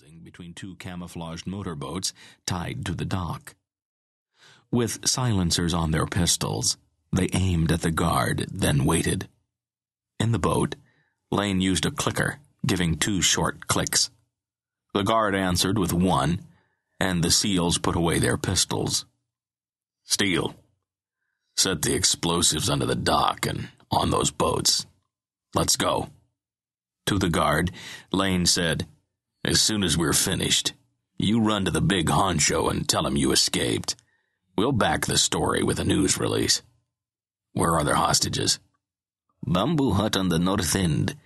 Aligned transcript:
housing 0.00 0.20
between 0.20 0.54
two 0.54 0.76
camouflaged 0.76 1.46
motorboats 1.46 2.12
tied 2.46 2.84
to 2.86 2.94
the 2.94 3.04
dock. 3.04 3.54
With 4.70 5.06
silencers 5.06 5.74
on 5.74 5.90
their 5.90 6.06
pistols, 6.06 6.76
they 7.12 7.28
aimed 7.32 7.72
at 7.72 7.82
the 7.82 7.90
guard, 7.90 8.46
then 8.50 8.84
waited. 8.84 9.28
In 10.18 10.32
the 10.32 10.38
boat, 10.38 10.76
Lane 11.30 11.60
used 11.60 11.84
a 11.84 11.90
clicker, 11.90 12.38
giving 12.66 12.96
two 12.96 13.20
short 13.20 13.66
clicks. 13.66 14.10
The 14.94 15.02
guard 15.02 15.34
answered 15.34 15.78
with 15.78 15.92
one, 15.92 16.40
and 16.98 17.22
the 17.22 17.30
SEALs 17.30 17.78
put 17.78 17.96
away 17.96 18.18
their 18.18 18.36
pistols. 18.36 19.04
Steele, 20.04 20.54
set 21.56 21.82
the 21.82 21.94
explosives 21.94 22.70
under 22.70 22.86
the 22.86 22.94
dock 22.94 23.46
and 23.46 23.68
on 23.90 24.10
those 24.10 24.30
boats. 24.30 24.86
Let's 25.54 25.76
go. 25.76 26.08
To 27.06 27.18
the 27.18 27.28
guard, 27.30 27.72
Lane 28.12 28.46
said, 28.46 28.86
As 29.44 29.60
soon 29.60 29.82
as 29.82 29.96
we're 29.96 30.12
finished, 30.12 30.74
you 31.16 31.40
run 31.40 31.64
to 31.64 31.70
the 31.70 31.80
big 31.80 32.08
honcho 32.08 32.70
and 32.70 32.88
tell 32.88 33.06
him 33.06 33.16
you 33.16 33.32
escaped. 33.32 33.96
We'll 34.56 34.72
back 34.72 35.06
the 35.06 35.16
story 35.16 35.62
with 35.62 35.78
a 35.78 35.84
news 35.84 36.18
release. 36.18 36.62
Where 37.52 37.74
are 37.74 37.84
their 37.84 37.94
hostages? 37.94 38.58
Bamboo 39.46 39.92
hut 39.92 40.16
on 40.16 40.28
the 40.28 40.38
north 40.38 40.76
end. 40.76 41.16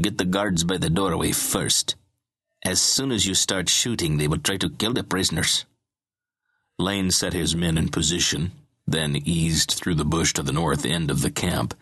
Get 0.00 0.16
the 0.16 0.24
guards 0.24 0.64
by 0.64 0.78
the 0.78 0.88
doorway 0.88 1.32
first. 1.32 1.96
As 2.64 2.80
soon 2.80 3.12
as 3.12 3.26
you 3.26 3.34
start 3.34 3.68
shooting, 3.68 4.16
they 4.16 4.28
will 4.28 4.38
try 4.38 4.56
to 4.56 4.70
kill 4.70 4.94
the 4.94 5.04
prisoners. 5.04 5.66
Lane 6.78 7.10
set 7.10 7.34
his 7.34 7.54
men 7.54 7.76
in 7.76 7.88
position, 7.88 8.52
then 8.86 9.16
eased 9.16 9.72
through 9.72 9.96
the 9.96 10.04
bush 10.04 10.32
to 10.32 10.42
the 10.42 10.52
north 10.52 10.86
end 10.86 11.10
of 11.10 11.20
the 11.20 11.30
camp. 11.30 11.74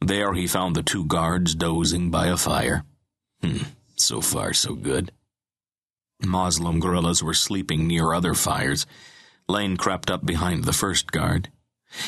There 0.00 0.32
he 0.32 0.46
found 0.46 0.74
the 0.74 0.82
two 0.82 1.04
guards 1.04 1.54
dozing 1.54 2.10
by 2.10 2.28
a 2.28 2.36
fire. 2.36 2.84
Hmm, 3.42 3.64
so 3.96 4.20
far 4.20 4.54
so 4.54 4.74
good. 4.74 5.12
Muslim 6.24 6.80
guerrillas 6.80 7.22
were 7.22 7.34
sleeping 7.34 7.86
near 7.86 8.12
other 8.12 8.34
fires. 8.34 8.86
Lane 9.48 9.76
crept 9.76 10.10
up 10.10 10.26
behind 10.26 10.64
the 10.64 10.72
first 10.72 11.12
guard. 11.12 11.50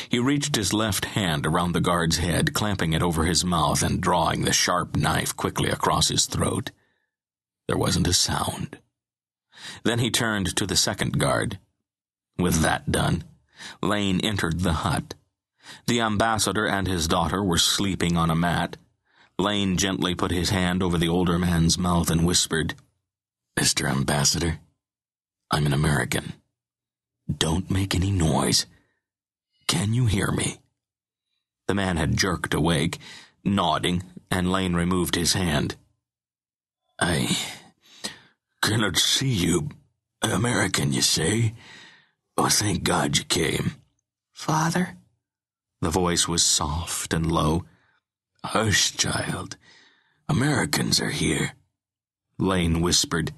He 0.09 0.19
reached 0.19 0.55
his 0.55 0.73
left 0.73 1.05
hand 1.05 1.45
around 1.45 1.71
the 1.71 1.81
guard's 1.81 2.17
head, 2.17 2.53
clamping 2.53 2.93
it 2.93 3.01
over 3.01 3.23
his 3.23 3.43
mouth 3.43 3.81
and 3.81 4.01
drawing 4.01 4.43
the 4.43 4.53
sharp 4.53 4.95
knife 4.95 5.35
quickly 5.35 5.69
across 5.69 6.09
his 6.09 6.25
throat. 6.25 6.71
There 7.67 7.77
wasn't 7.77 8.07
a 8.07 8.13
sound. 8.13 8.77
Then 9.83 9.99
he 9.99 10.11
turned 10.11 10.55
to 10.55 10.67
the 10.67 10.75
second 10.75 11.19
guard. 11.19 11.59
With 12.37 12.61
that 12.61 12.91
done, 12.91 13.23
Lane 13.81 14.19
entered 14.21 14.59
the 14.59 14.73
hut. 14.73 15.15
The 15.87 16.01
ambassador 16.01 16.67
and 16.67 16.87
his 16.87 17.07
daughter 17.07 17.43
were 17.43 17.57
sleeping 17.57 18.17
on 18.17 18.29
a 18.29 18.35
mat. 18.35 18.77
Lane 19.39 19.77
gently 19.77 20.15
put 20.15 20.31
his 20.31 20.49
hand 20.49 20.83
over 20.83 20.97
the 20.97 21.07
older 21.07 21.39
man's 21.39 21.77
mouth 21.77 22.09
and 22.09 22.25
whispered, 22.25 22.75
Mr. 23.61 23.87
Ambassador, 23.87 24.57
I'm 25.51 25.67
an 25.67 25.73
American. 25.73 26.33
Don't 27.29 27.69
make 27.69 27.93
any 27.93 28.09
noise. 28.09 28.65
Can 29.67 29.93
you 29.93 30.07
hear 30.07 30.31
me? 30.31 30.57
The 31.67 31.75
man 31.75 31.97
had 31.97 32.17
jerked 32.17 32.55
awake, 32.55 32.97
nodding, 33.45 34.01
and 34.31 34.51
Lane 34.51 34.73
removed 34.73 35.13
his 35.13 35.33
hand. 35.33 35.75
I 36.99 37.37
cannot 38.63 38.97
see 38.97 39.29
you. 39.29 39.69
American, 40.23 40.91
you 40.91 41.03
say? 41.03 41.53
Oh, 42.37 42.49
thank 42.49 42.81
God 42.81 43.15
you 43.15 43.25
came. 43.25 43.75
Father? 44.33 44.97
The 45.81 45.91
voice 45.91 46.27
was 46.27 46.41
soft 46.41 47.13
and 47.13 47.31
low. 47.31 47.65
Hush, 48.43 48.97
child. 48.97 49.55
Americans 50.27 50.99
are 50.99 51.11
here. 51.11 51.51
Lane 52.39 52.81
whispered. 52.81 53.33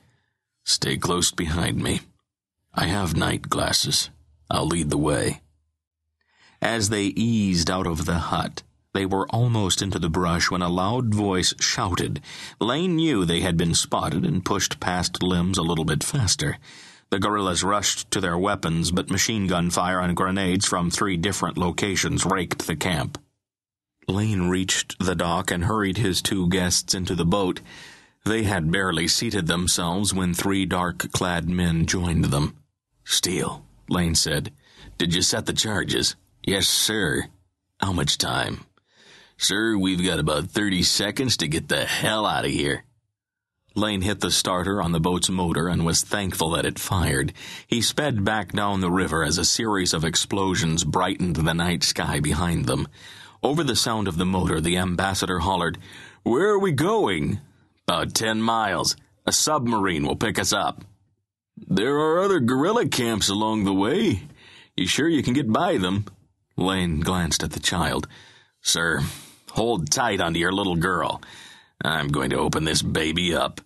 Stay 0.66 0.97
close 0.97 1.31
behind 1.31 1.81
me. 1.81 2.02
I 2.73 2.86
have 2.86 3.16
night 3.16 3.50
glasses. 3.50 4.09
I'll 4.50 4.67
lead 4.67 4.89
the 4.89 4.97
way. 4.97 5.42
As 6.61 6.89
they 6.89 7.06
eased 7.06 7.69
out 7.69 7.88
of 7.88 8.06
the 8.06 8.19
hut, 8.31 8.63
they 8.94 9.06
were 9.06 9.28
almost 9.29 9.81
into 9.81 10.00
the 10.00 10.09
brush 10.09 10.52
when 10.52 10.62
a 10.62 10.69
loud 10.69 11.13
voice 11.13 11.53
shouted. 11.59 12.22
Lane 12.62 12.96
knew 12.96 13.25
they 13.25 13.41
had 13.41 13.57
been 13.57 13.73
spotted 13.73 14.25
and 14.25 14.46
pushed 14.46 14.79
past 14.79 15.22
limbs 15.23 15.57
a 15.57 15.63
little 15.63 15.85
bit 15.85 16.03
faster. 16.03 16.57
The 17.09 17.19
guerrillas 17.19 17.63
rushed 17.63 18.09
to 18.12 18.22
their 18.22 18.38
weapons, 18.38 18.91
but 18.91 19.09
machine 19.09 19.47
gun 19.47 19.69
fire 19.72 20.00
and 20.00 20.16
grenades 20.16 20.66
from 20.66 20.90
three 20.90 21.18
different 21.18 21.57
locations 21.57 22.25
raked 22.25 22.66
the 22.66 22.75
camp. 22.75 23.19
Lane 24.07 24.50
reached 24.50 24.97
the 25.00 25.16
dock 25.16 25.52
and 25.52 25.66
hurried 25.66 25.97
his 25.97 26.22
two 26.22 26.47
guests 26.50 26.94
into 26.94 27.16
the 27.16 27.25
boat. 27.25 27.62
They 28.25 28.44
had 28.44 28.72
barely 28.72 29.09
seated 29.09 29.47
themselves 29.47 30.13
when 30.13 30.34
three 30.34 30.66
dark 30.66 31.11
clad 31.11 31.50
men 31.50 31.85
joined 31.85 32.25
them. 32.25 32.56
Steele, 33.03 33.66
Lane 33.89 34.16
said. 34.16 34.53
Did 34.97 35.13
you 35.13 35.22
set 35.22 35.45
the 35.45 35.53
charges? 35.53 36.16
Yes, 36.41 36.67
sir. 36.67 37.25
How 37.81 37.91
much 37.91 38.17
time? 38.17 38.66
Sir, 39.38 39.78
we've 39.78 40.06
got 40.06 40.19
about 40.19 40.51
30 40.51 40.84
seconds 40.84 41.35
to 41.38 41.50
get 41.50 41.67
the 41.67 41.84
hell 41.84 42.25
out 42.25 42.45
of 42.45 42.51
here. 42.51 42.85
Lane 43.75 44.01
hit 44.01 44.22
the 44.22 44.31
starter 44.31 44.81
on 44.81 44.94
the 44.94 45.01
boat's 45.01 45.29
motor 45.29 45.67
and 45.67 45.85
was 45.85 46.01
thankful 46.01 46.51
that 46.51 46.66
it 46.66 46.79
fired. 46.79 47.34
He 47.67 47.81
sped 47.81 48.23
back 48.23 48.53
down 48.53 48.79
the 48.79 48.91
river 48.91 49.23
as 49.23 49.38
a 49.38 49.44
series 49.44 49.94
of 49.94 50.05
explosions 50.05 50.85
brightened 50.85 51.35
the 51.35 51.53
night 51.53 51.84
sky 51.84 52.22
behind 52.22 52.67
them. 52.67 52.88
Over 53.41 53.63
the 53.66 53.75
sound 53.75 54.07
of 54.07 54.17
the 54.17 54.25
motor, 54.25 54.61
the 54.61 54.78
ambassador 54.78 55.40
hollered, 55.40 55.78
Where 56.22 56.50
are 56.50 56.59
we 56.59 56.72
going? 56.72 57.41
About 57.88 58.13
ten 58.13 58.41
miles. 58.41 58.95
A 59.25 59.31
submarine 59.31 60.05
will 60.05 60.16
pick 60.16 60.39
us 60.39 60.53
up. 60.53 60.83
There 61.57 61.97
are 61.97 62.21
other 62.21 62.39
guerrilla 62.39 62.88
camps 62.88 63.29
along 63.29 63.63
the 63.63 63.73
way. 63.73 64.23
You 64.75 64.88
sure 64.88 65.07
you 65.07 65.21
can 65.21 65.33
get 65.33 65.51
by 65.51 65.77
them? 65.77 66.05
Lane 66.57 67.01
glanced 67.01 67.43
at 67.43 67.51
the 67.51 67.59
child. 67.59 68.07
Sir, 68.61 69.01
hold 69.51 69.91
tight 69.91 70.22
onto 70.22 70.39
your 70.39 70.51
little 70.51 70.75
girl. 70.75 71.22
I'm 71.83 72.07
going 72.07 72.29
to 72.29 72.38
open 72.38 72.63
this 72.63 72.81
baby 72.81 73.35
up. 73.35 73.61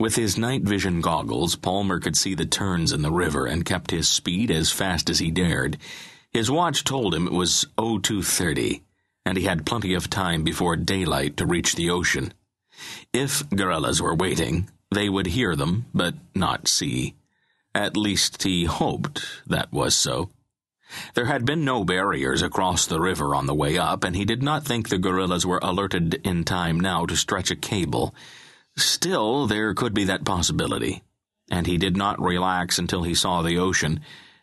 With 0.00 0.16
his 0.16 0.36
night 0.36 0.62
vision 0.62 1.00
goggles, 1.00 1.54
Palmer 1.54 2.00
could 2.00 2.16
see 2.16 2.34
the 2.34 2.46
turns 2.46 2.92
in 2.92 3.02
the 3.02 3.12
river 3.12 3.46
and 3.46 3.64
kept 3.64 3.92
his 3.92 4.08
speed 4.08 4.50
as 4.50 4.72
fast 4.72 5.08
as 5.08 5.20
he 5.20 5.30
dared. 5.30 5.78
His 6.32 6.50
watch 6.50 6.82
told 6.82 7.14
him 7.14 7.28
it 7.28 7.32
was 7.32 7.64
0230, 7.78 8.82
and 9.24 9.38
he 9.38 9.44
had 9.44 9.64
plenty 9.64 9.94
of 9.94 10.10
time 10.10 10.42
before 10.42 10.74
daylight 10.74 11.36
to 11.36 11.46
reach 11.46 11.76
the 11.76 11.90
ocean. 11.90 12.34
If 13.12 13.48
guerrillas 13.50 14.00
were 14.00 14.14
waiting, 14.14 14.68
they 14.90 15.08
would 15.08 15.26
hear 15.28 15.56
them, 15.56 15.86
but 15.94 16.14
not 16.34 16.68
see. 16.68 17.14
At 17.74 17.96
least 17.96 18.42
he 18.42 18.64
hoped 18.64 19.24
that 19.46 19.72
was 19.72 19.94
so. 19.94 20.30
There 21.14 21.24
had 21.24 21.44
been 21.44 21.64
no 21.64 21.84
barriers 21.84 22.42
across 22.42 22.86
the 22.86 23.00
river 23.00 23.34
on 23.34 23.46
the 23.46 23.54
way 23.54 23.78
up, 23.78 24.04
and 24.04 24.14
he 24.14 24.24
did 24.24 24.42
not 24.42 24.64
think 24.64 24.88
the 24.88 24.98
guerrillas 24.98 25.44
were 25.44 25.58
alerted 25.62 26.14
in 26.24 26.44
time 26.44 26.78
now 26.78 27.06
to 27.06 27.16
stretch 27.16 27.50
a 27.50 27.56
cable. 27.56 28.14
Still, 28.76 29.46
there 29.46 29.74
could 29.74 29.94
be 29.94 30.04
that 30.04 30.24
possibility, 30.24 31.02
and 31.50 31.66
he 31.66 31.78
did 31.78 31.96
not 31.96 32.20
relax 32.20 32.78
until 32.78 33.02
he 33.02 33.14
saw 33.14 33.42
the 33.42 33.58
ocean, 33.58 34.00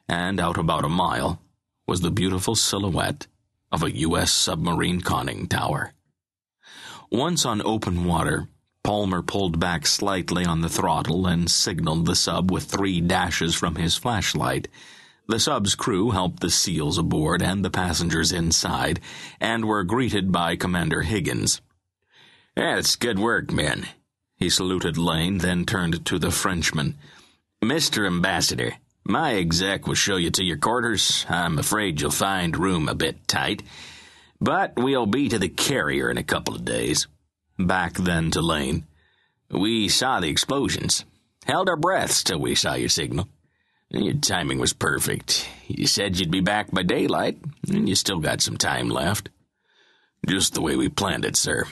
and 0.09 0.40
out 0.40 0.58
about 0.58 0.84
a 0.84 0.90
mile 0.90 1.41
was 1.88 2.02
the 2.02 2.12
beautiful 2.12 2.56
silhouette 2.56 3.28
of 3.72 3.84
a 3.84 3.97
U.S. 3.97 4.31
submarine 4.31 5.02
conning 5.02 5.47
tower. 5.47 5.94
Once 7.11 7.45
on 7.45 7.61
open 7.63 8.05
water, 8.05 8.47
Palmer 8.85 9.22
pulled 9.22 9.59
back 9.59 9.85
slightly 9.85 10.45
on 10.45 10.61
the 10.61 10.69
throttle 10.69 11.27
and 11.27 11.51
signaled 11.51 12.05
the 12.05 12.16
sub 12.16 12.49
with 12.49 12.63
three 12.63 13.01
dashes 13.01 13.53
from 13.53 13.75
his 13.75 13.97
flashlight. 13.97 14.69
The 15.27 15.38
sub's 15.38 15.75
crew 15.75 16.11
helped 16.11 16.39
the 16.39 16.49
SEALs 16.49 16.97
aboard 16.97 17.41
and 17.41 17.66
the 17.66 17.69
passengers 17.69 18.31
inside, 18.31 19.01
and 19.41 19.66
were 19.66 19.83
greeted 19.83 20.31
by 20.31 20.55
Commander 20.55 21.01
Higgins. 21.01 21.59
That's 22.55 22.95
good 22.95 23.19
work, 23.19 23.51
men. 23.51 23.88
He 24.38 24.49
saluted 24.49 24.97
Lane, 24.97 25.39
then 25.39 25.66
turned 25.66 26.05
to 26.05 26.17
the 26.17 26.31
Frenchman. 26.31 26.97
Mr. 27.61 28.08
Ambassador, 28.08 28.75
my 29.03 29.35
exec 29.35 29.85
will 29.85 29.96
show 29.96 30.16
you 30.16 30.31
to 30.31 30.46
your 30.46 30.58
quarters. 30.58 31.25
I'm 31.28 31.59
afraid 31.59 31.99
you'll 31.99 32.11
find 32.11 32.58
room 32.58 32.87
a 32.87 32.96
bit 32.96 33.28
tight. 33.28 33.63
But 34.41 34.73
we'll 34.76 35.05
be 35.05 35.29
to 35.29 35.38
the 35.38 35.49
carrier 35.49 36.09
in 36.09 36.17
a 36.17 36.23
couple 36.23 36.55
of 36.55 36.66
days. 36.66 37.08
Back 37.59 37.93
then 37.93 38.32
to 38.32 38.41
Lane. 38.41 38.88
We 39.52 39.88
saw 39.88 40.20
the 40.20 40.29
explosions. 40.29 41.05
Held 41.46 41.70
our 41.70 41.76
breaths 41.76 42.23
till 42.23 42.40
we 42.40 42.55
saw 42.55 42.73
your 42.73 42.90
signal. 42.90 43.28
Your 43.91 44.16
timing 44.16 44.58
was 44.58 44.73
perfect. 44.73 45.47
You 45.67 45.85
said 45.85 46.17
you'd 46.17 46.32
be 46.32 46.41
back 46.41 46.72
by 46.72 46.82
daylight, 46.82 47.38
and 47.70 47.88
you 47.88 47.93
still 47.93 48.20
got 48.20 48.41
some 48.41 48.58
time 48.58 48.90
left. 48.90 49.29
Just 50.28 50.53
the 50.53 50.61
way 50.61 50.76
we 50.76 50.90
planned 50.90 51.26
it, 51.26 51.35
sir. 51.35 51.66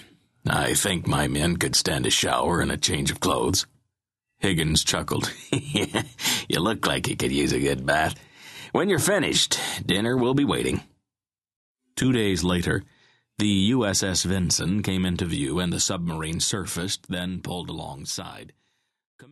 I 0.47 0.73
think 0.73 1.07
my 1.07 1.27
men 1.27 1.57
could 1.57 1.75
stand 1.75 2.05
a 2.05 2.11
shower 2.11 2.61
and 2.61 2.71
a 2.71 2.77
change 2.77 3.09
of 3.09 3.19
clothes. 3.19 3.65
Higgins 4.39 4.83
chuckled. 4.83 5.31
you 5.51 6.59
look 6.59 6.85
like 6.85 7.07
you 7.07 7.15
could 7.15 7.31
use 7.31 7.51
a 7.51 7.59
good 7.59 7.85
bath. 7.85 8.15
When 8.73 8.89
you're 8.89 8.99
finished, 8.99 9.59
dinner 9.85 10.15
will 10.15 10.33
be 10.33 10.45
waiting. 10.45 10.81
Two 11.99 12.13
days 12.13 12.45
later, 12.45 12.85
the 13.39 13.71
USS 13.71 14.23
Vinson 14.23 14.81
came 14.83 15.05
into 15.05 15.25
view 15.25 15.59
and 15.59 15.73
the 15.73 15.81
submarine 15.81 16.39
surfaced, 16.39 17.09
then 17.09 17.41
pulled 17.41 17.69
alongside. 17.69 18.53